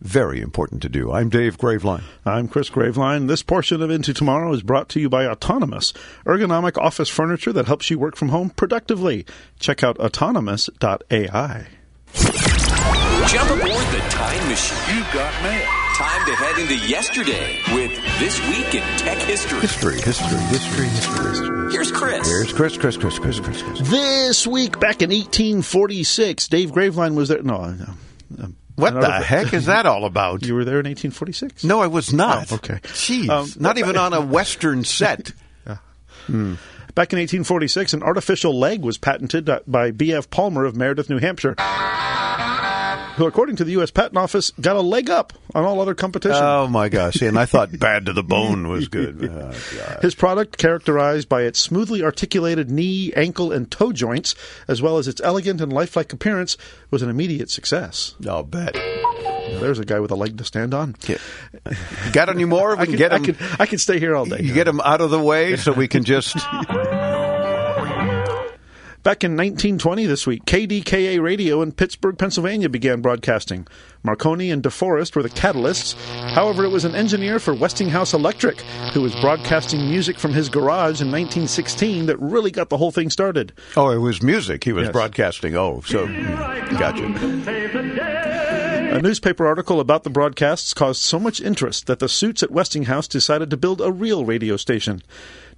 [0.00, 1.10] Very important to do.
[1.10, 2.02] I'm Dave Graveline.
[2.24, 3.28] I'm Chris Graveline.
[3.28, 5.92] This portion of Into Tomorrow is brought to you by Autonomous,
[6.26, 9.24] ergonomic office furniture that helps you work from home productively.
[9.58, 11.66] Check out autonomous.ai.
[13.26, 14.96] Jump aboard the time machine.
[14.96, 15.66] You got mail.
[15.96, 19.60] Time to head into yesterday with This Week in Tech History.
[19.60, 21.72] History, history, history, history.
[21.72, 22.28] Here's Chris.
[22.28, 23.80] Here's Chris, Chris, Chris, Chris, Chris, Chris.
[23.88, 27.42] This week, back in 1846, Dave Graveline was there.
[27.42, 27.94] No, no.
[28.44, 30.42] um, What the heck is that all about?
[30.46, 31.64] You were there in 1846?
[31.64, 32.52] No, I was not.
[32.52, 32.74] Oh, okay.
[32.84, 35.32] Jeez, Um, not even on a Western set.
[35.66, 40.30] Back in 1846, an artificial leg was patented uh, by B.F.
[40.30, 41.54] Palmer of Meredith, New Hampshire,
[43.16, 43.90] who, according to the U.S.
[43.90, 46.38] Patent Office, got a leg up on all other competition.
[46.42, 47.20] Oh my gosh!
[47.22, 49.30] And I thought "Bad to the Bone" was good.
[49.36, 54.34] Oh, His product, characterized by its smoothly articulated knee, ankle, and toe joints,
[54.68, 56.56] as well as its elegant and lifelike appearance,
[56.90, 58.14] was an immediate success.
[58.28, 58.74] I'll bet.
[58.74, 60.96] There's a guy with a leg to stand on.
[61.06, 61.18] Yeah.
[62.12, 62.74] got any more?
[62.76, 63.24] We I can could, get I him.
[63.24, 64.40] could, I could stay here all day.
[64.42, 66.36] You get him out of the way so we can just.
[69.06, 73.68] Back in 1920 this week, KDKA Radio in Pittsburgh, Pennsylvania began broadcasting.
[74.02, 75.94] Marconi and DeForest were the catalysts.
[76.32, 78.60] However, it was an engineer for Westinghouse Electric
[78.94, 83.08] who was broadcasting music from his garage in 1916 that really got the whole thing
[83.08, 83.52] started.
[83.76, 84.64] Oh, it was music.
[84.64, 84.92] He was Yes.
[84.92, 85.54] broadcasting.
[85.56, 87.04] Oh, so gotcha.
[88.96, 93.06] A newspaper article about the broadcasts caused so much interest that the suits at Westinghouse
[93.06, 95.00] decided to build a real radio station.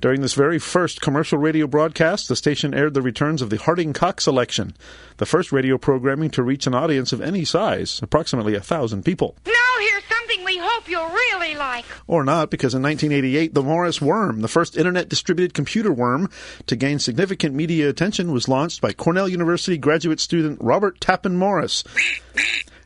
[0.00, 3.92] During this very first commercial radio broadcast, the station aired the returns of the Harding
[3.92, 4.76] Cox election,
[5.16, 9.34] the first radio programming to reach an audience of any size, approximately a thousand people.
[9.44, 11.84] Now here's something we hope you'll really like.
[12.06, 16.30] Or not, because in 1988, the Morris Worm, the first internet distributed computer worm
[16.66, 21.82] to gain significant media attention, was launched by Cornell University graduate student Robert Tappan Morris.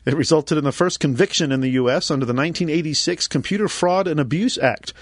[0.07, 2.09] It resulted in the first conviction in the U.S.
[2.09, 4.93] under the 1986 Computer Fraud and Abuse Act.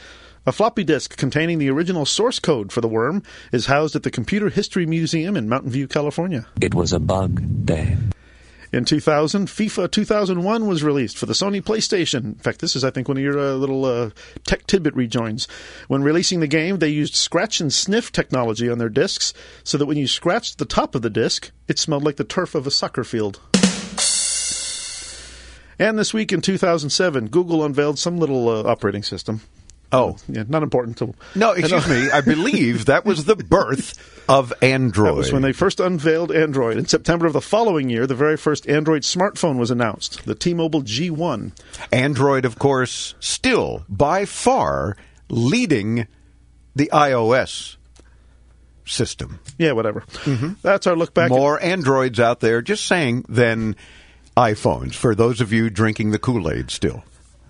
[0.43, 4.09] A floppy disk containing the original source code for the worm is housed at the
[4.09, 6.47] Computer History Museum in Mountain View, California.
[6.59, 7.95] It was a bug day.
[8.73, 12.23] In 2000, FIFA 2001 was released for the Sony PlayStation.
[12.23, 14.09] In fact, this is, I think, one of your uh, little uh,
[14.47, 15.47] tech tidbit rejoins.
[15.89, 19.85] When releasing the game, they used scratch and sniff technology on their discs so that
[19.85, 22.71] when you scratched the top of the disc, it smelled like the turf of a
[22.71, 23.39] soccer field.
[25.77, 29.41] And this week in 2007, Google unveiled some little uh, operating system.
[29.91, 30.17] Oh.
[30.27, 31.13] Yeah, not important to.
[31.35, 32.09] No, excuse me.
[32.11, 35.07] I believe that was the birth of Android.
[35.09, 36.77] That was when they first unveiled Android.
[36.77, 40.83] In September of the following year, the very first Android smartphone was announced, the T-Mobile
[40.83, 41.51] G1.
[41.91, 44.95] Android, of course, still by far
[45.29, 46.07] leading
[46.75, 47.75] the iOS
[48.85, 49.39] system.
[49.57, 50.01] Yeah, whatever.
[50.01, 50.53] Mm-hmm.
[50.61, 51.25] That's our look back.
[51.31, 53.75] at- More Androids out there, just saying, than
[54.37, 57.03] iPhones, for those of you drinking the Kool Aid still.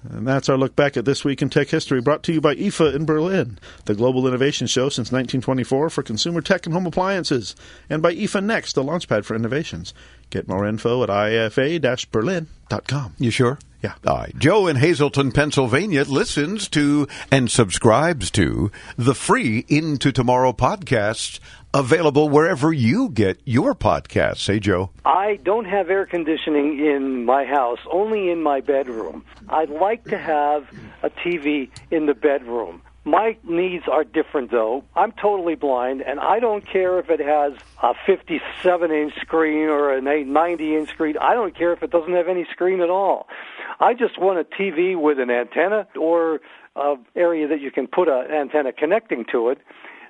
[0.10, 2.56] And that's our look back at This Week in Tech History, brought to you by
[2.56, 7.56] IFA in Berlin, the global innovation show since 1924 for consumer tech and home appliances,
[7.90, 9.94] and by IFA Next, the launchpad for innovations.
[10.32, 13.16] Get more info at ifa-berlin.com.
[13.20, 13.60] You sure?
[13.84, 13.94] Yeah.
[14.06, 14.38] All right.
[14.38, 21.40] Joe in Hazleton, Pennsylvania listens to and subscribes to the free Into Tomorrow podcast,
[21.74, 24.46] available wherever you get your podcasts.
[24.46, 24.92] Hey, Joe.
[25.06, 29.24] I don't have air conditioning in my house, only in my bedroom.
[29.50, 30.68] I'd like to have
[31.04, 32.82] a TV in the bedroom.
[33.04, 34.84] My needs are different, though.
[34.96, 39.92] I'm totally blind, and I don't care if it has a 57 inch screen or
[39.92, 41.18] a 90 inch screen.
[41.18, 43.28] I don't care if it doesn't have any screen at all.
[43.80, 46.42] I just want a TV with an antenna or
[46.76, 49.58] an area that you can put an antenna connecting to it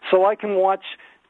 [0.09, 0.83] so I can watch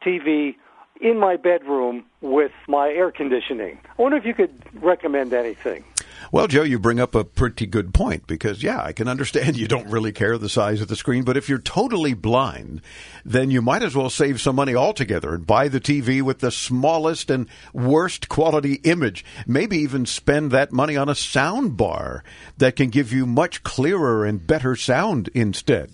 [0.05, 0.55] TV
[0.99, 3.79] in my bedroom with my air conditioning.
[3.97, 5.83] I wonder if you could recommend anything.
[6.31, 9.67] Well, Joe, you bring up a pretty good point because, yeah, I can understand you
[9.67, 12.81] don't really care the size of the screen, but if you're totally blind,
[13.25, 16.51] then you might as well save some money altogether and buy the TV with the
[16.51, 19.25] smallest and worst quality image.
[19.47, 22.23] Maybe even spend that money on a sound bar
[22.57, 25.91] that can give you much clearer and better sound instead.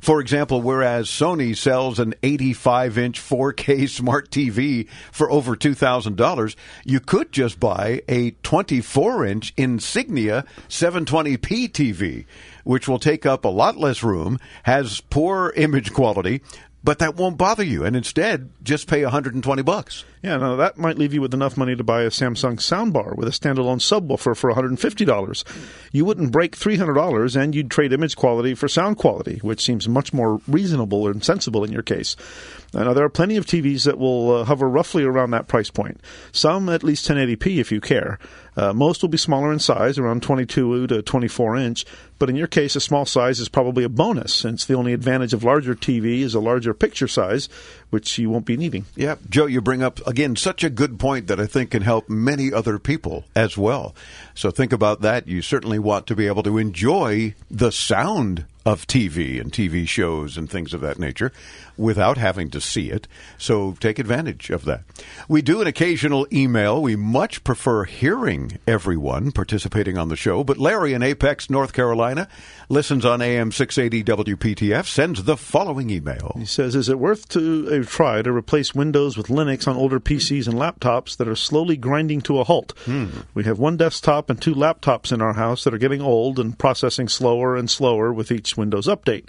[0.00, 7.00] For example, whereas Sony sells an 85 inch 4K smart TV for over $2,000, you
[7.00, 12.24] could just buy a 24 inch Insignia 720p TV,
[12.64, 16.40] which will take up a lot less room, has poor image quality,
[16.82, 20.04] but that won't bother you and instead just pay 120 bucks.
[20.22, 23.28] Yeah, now that might leave you with enough money to buy a Samsung soundbar with
[23.28, 25.44] a standalone subwoofer for $150.
[25.92, 30.12] You wouldn't break $300 and you'd trade image quality for sound quality, which seems much
[30.12, 32.16] more reasonable and sensible in your case.
[32.72, 36.00] Now, there are plenty of TVs that will uh, hover roughly around that price point.
[36.32, 38.18] Some at least 1080p if you care.
[38.56, 41.84] Uh, most will be smaller in size, around 22 to 24 inch,
[42.18, 45.32] but in your case, a small size is probably a bonus, since the only advantage
[45.32, 47.48] of larger TV is a larger picture size,
[47.90, 48.84] which you won't be needing.
[48.96, 52.08] Yeah, Joe, you bring up again such a good point that I think can help
[52.08, 53.94] many other people as well.
[54.34, 55.26] So think about that.
[55.26, 60.36] You certainly want to be able to enjoy the sound of TV and TV shows
[60.36, 61.32] and things of that nature
[61.80, 63.08] without having to see it.
[63.38, 64.82] So take advantage of that.
[65.28, 66.80] We do an occasional email.
[66.80, 72.28] We much prefer hearing everyone participating on the show, but Larry in Apex, North Carolina,
[72.68, 76.36] listens on AM 680 WPTF, sends the following email.
[76.38, 79.98] He says, Is it worth to uh, try to replace Windows with Linux on older
[79.98, 82.74] PCs and laptops that are slowly grinding to a halt?
[82.84, 83.06] Hmm.
[83.34, 86.58] We have one desktop and two laptops in our house that are getting old and
[86.58, 89.24] processing slower and slower with each Windows update.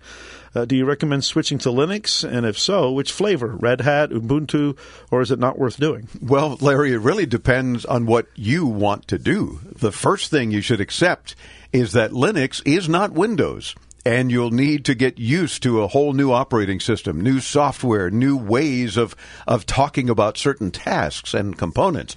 [0.54, 2.30] Uh, do you recommend switching to Linux?
[2.30, 3.48] And if so, which flavor?
[3.48, 4.78] Red Hat, Ubuntu,
[5.10, 6.08] or is it not worth doing?
[6.22, 9.60] Well, Larry, it really depends on what you want to do.
[9.64, 11.36] The first thing you should accept
[11.72, 13.76] is that Linux is not Windows.
[14.04, 18.36] And you'll need to get used to a whole new operating system, new software, new
[18.36, 22.16] ways of, of talking about certain tasks and components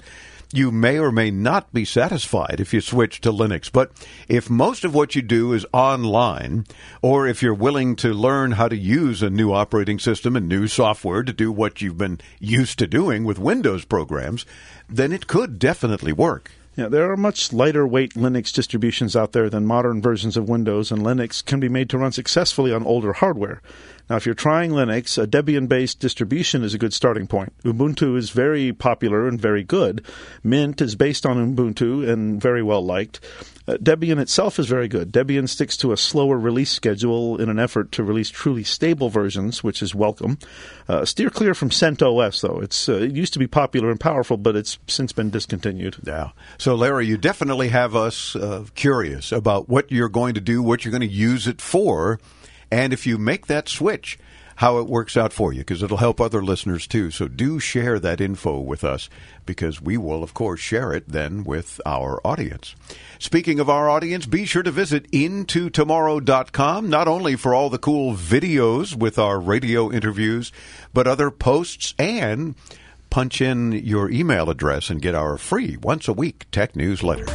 [0.56, 3.70] you may or may not be satisfied if you switch to Linux.
[3.70, 3.90] But
[4.28, 6.66] if most of what you do is online,
[7.02, 10.68] or if you're willing to learn how to use a new operating system and new
[10.68, 14.46] software to do what you've been used to doing with Windows programs,
[14.88, 16.50] then it could definitely work.
[16.76, 20.90] Yeah, there are much lighter weight Linux distributions out there than modern versions of Windows,
[20.90, 23.62] and Linux can be made to run successfully on older hardware.
[24.08, 27.52] Now, if you're trying Linux, a Debian based distribution is a good starting point.
[27.62, 30.04] Ubuntu is very popular and very good.
[30.42, 33.20] Mint is based on Ubuntu and very well liked.
[33.66, 35.10] Uh, Debian itself is very good.
[35.10, 39.64] Debian sticks to a slower release schedule in an effort to release truly stable versions,
[39.64, 40.38] which is welcome.
[40.86, 42.60] Uh, steer clear from CentOS, though.
[42.60, 45.96] It's, uh, it used to be popular and powerful, but it's since been discontinued.
[46.02, 46.30] Yeah.
[46.58, 50.84] So, Larry, you definitely have us uh, curious about what you're going to do, what
[50.84, 52.20] you're going to use it for
[52.70, 54.18] and if you make that switch,
[54.56, 57.10] how it works out for you because it'll help other listeners too.
[57.10, 59.08] So do share that info with us
[59.46, 62.74] because we will, of course, share it then with our audience.
[63.18, 68.14] Speaking of our audience, be sure to visit intotomorrow.com, not only for all the cool
[68.14, 70.52] videos with our radio interviews,
[70.92, 72.54] but other posts and
[73.10, 77.26] punch in your email address and get our free once a week tech newsletter.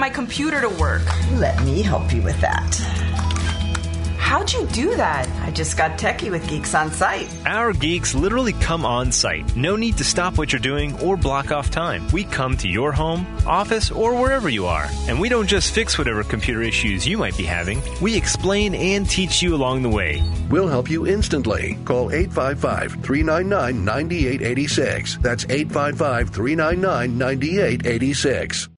[0.00, 1.04] My computer to work.
[1.32, 2.74] Let me help you with that.
[4.30, 5.28] How'd you do that?
[5.44, 7.28] I just got techie with Geeks on Site.
[7.46, 9.56] Our geeks literally come on site.
[9.56, 12.06] No need to stop what you're doing or block off time.
[12.12, 14.86] We come to your home, office, or wherever you are.
[15.08, 19.10] And we don't just fix whatever computer issues you might be having, we explain and
[19.10, 20.22] teach you along the way.
[20.48, 21.76] We'll help you instantly.
[21.84, 25.18] Call 855 399 9886.
[25.18, 28.68] That's 855 399 9886.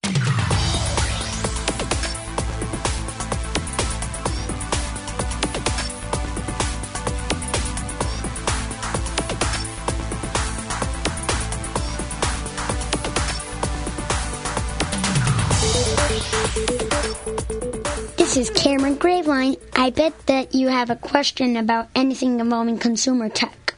[19.42, 19.58] Graveline.
[19.74, 23.74] I bet that you have a question about anything involving consumer tech.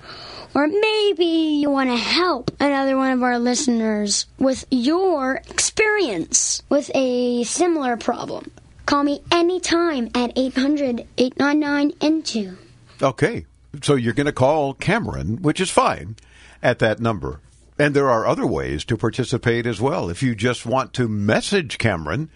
[0.54, 6.90] Or maybe you want to help another one of our listeners with your experience with
[6.94, 8.52] a similar problem.
[8.86, 12.56] Call me anytime at 800 899 INTO.
[13.02, 13.46] Okay.
[13.82, 16.14] So you're going to call Cameron, which is fine,
[16.62, 17.40] at that number.
[17.76, 20.08] And there are other ways to participate as well.
[20.08, 22.30] If you just want to message Cameron,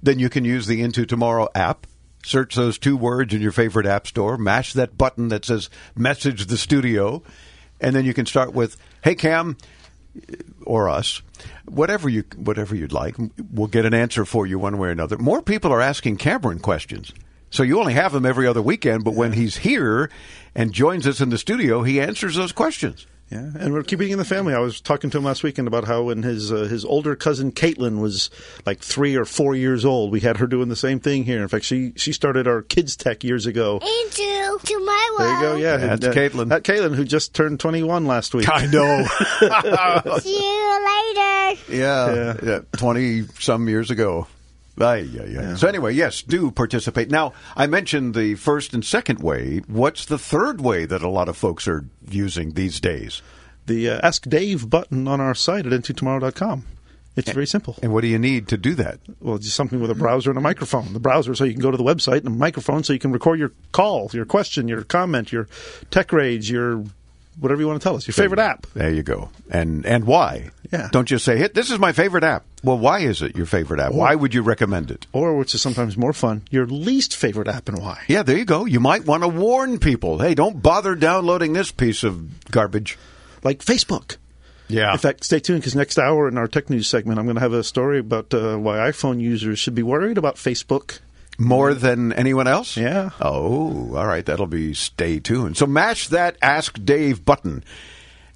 [0.00, 1.88] then you can use the Into Tomorrow app.
[2.26, 6.46] Search those two words in your favorite app store, mash that button that says message
[6.46, 7.22] the studio,
[7.80, 9.56] and then you can start with, Hey Cam,
[10.64, 11.22] or us,
[11.66, 13.14] whatever you whatever you'd like.
[13.52, 15.16] We'll get an answer for you one way or another.
[15.18, 17.14] More people are asking Cameron questions.
[17.50, 20.10] So you only have him every other weekend, but when he's here
[20.52, 23.06] and joins us in the studio, he answers those questions.
[23.30, 24.54] Yeah, and we're keeping in the family.
[24.54, 27.50] I was talking to him last weekend about how when his uh, his older cousin
[27.50, 28.30] Caitlin was
[28.64, 31.42] like three or four years old, we had her doing the same thing here.
[31.42, 33.80] In fact, she she started our kids tech years ago.
[33.82, 35.56] Into to my There you go.
[35.56, 36.48] Yeah, That's and, uh, Caitlin.
[36.50, 38.48] That Caitlin who just turned twenty one last week.
[38.48, 39.04] I know.
[40.20, 41.62] See you later.
[41.68, 44.28] Yeah, yeah, twenty some years ago.
[44.78, 45.56] Aye, yeah, yeah.
[45.56, 47.10] So anyway, yes, do participate.
[47.10, 49.62] Now, I mentioned the first and second way.
[49.66, 53.22] What's the third way that a lot of folks are using these days?
[53.66, 56.64] The uh, Ask Dave button on our site at intotomorrow.com.
[57.16, 57.76] It's very simple.
[57.82, 59.00] And what do you need to do that?
[59.20, 60.92] Well, just something with a browser and a microphone.
[60.92, 63.10] The browser so you can go to the website and a microphone so you can
[63.10, 65.48] record your call, your question, your comment, your
[65.90, 66.84] tech rage, your
[67.38, 68.66] whatever you want to tell us, your favorite app.
[68.74, 69.30] There you go.
[69.50, 70.50] And and why?
[70.72, 70.88] Yeah.
[70.92, 73.80] Don't just say, "Hit, this is my favorite app." Well, why is it your favorite
[73.80, 73.92] app?
[73.92, 75.06] Why would you recommend it?
[75.12, 78.02] Or, which is sometimes more fun, your least favorite app and why.
[78.08, 78.64] Yeah, there you go.
[78.64, 80.18] You might want to warn people.
[80.18, 82.98] Hey, don't bother downloading this piece of garbage.
[83.44, 84.16] Like Facebook.
[84.68, 84.92] Yeah.
[84.92, 87.40] In fact, stay tuned because next hour in our tech news segment, I'm going to
[87.40, 90.98] have a story about uh, why iPhone users should be worried about Facebook.
[91.38, 92.76] More than anyone else?
[92.76, 93.10] Yeah.
[93.20, 94.24] Oh, all right.
[94.24, 95.56] That'll be stay tuned.
[95.56, 97.62] So mash that Ask Dave button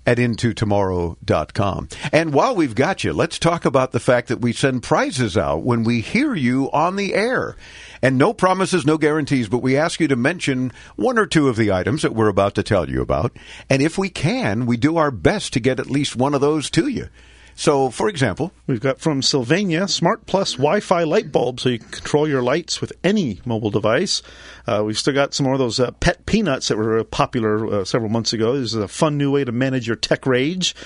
[0.06, 1.88] at intotomorrow.com.
[2.12, 5.62] And while we've got you, let's talk about the fact that we send prizes out
[5.62, 7.56] when we hear you on the air.
[8.02, 11.56] And no promises, no guarantees, but we ask you to mention one or two of
[11.56, 13.36] the items that we're about to tell you about.
[13.68, 16.70] And if we can, we do our best to get at least one of those
[16.70, 17.08] to you.
[17.54, 21.80] So, for example, We've got from Sylvania Smart Plus Wi Fi light bulb so you
[21.80, 24.22] can control your lights with any mobile device.
[24.64, 27.84] Uh, we've still got some more of those uh, pet peanuts that were popular uh,
[27.84, 28.52] several months ago.
[28.52, 30.76] This is a fun new way to manage your tech rage.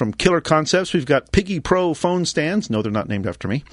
[0.00, 2.70] From Killer Concepts, we've got Piggy Pro phone stands.
[2.70, 3.64] No, they're not named after me.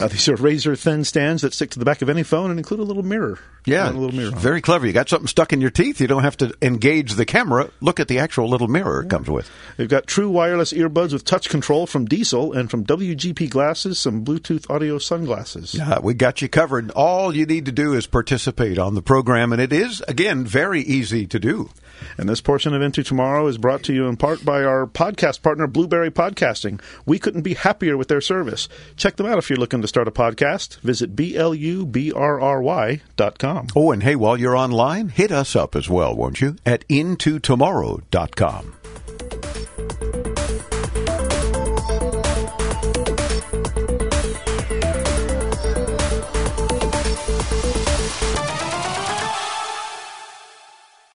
[0.00, 2.58] Uh, these are razor thin stands that stick to the back of any phone and
[2.58, 3.38] include a little mirror.
[3.64, 4.32] Yeah, a little mirror.
[4.32, 4.88] very clever.
[4.88, 6.00] You got something stuck in your teeth.
[6.00, 7.70] You don't have to engage the camera.
[7.80, 9.48] Look at the actual little mirror it comes with.
[9.76, 14.24] We've got true wireless earbuds with touch control from Diesel and from WGP glasses, some
[14.24, 15.76] Bluetooth audio sunglasses.
[15.76, 16.90] Yeah, we got you covered.
[16.90, 20.80] All you need to do is participate on the program, and it is again very
[20.80, 21.70] easy to do.
[22.16, 25.42] And this portion of Into Tomorrow is brought to you in part by our podcast
[25.42, 26.80] partner, Blubrry Podcasting.
[27.06, 28.68] We couldn't be happier with their service.
[28.96, 30.80] Check them out if you're looking to start a podcast.
[30.80, 33.68] Visit B-L-U-B-R-R-Y dot com.
[33.74, 36.56] Oh, and hey, while you're online, hit us up as well, won't you?
[36.66, 38.74] At intotomorrow.com.